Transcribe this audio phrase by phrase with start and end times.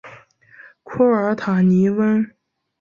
[0.81, 2.25] 库尔塔尼翁。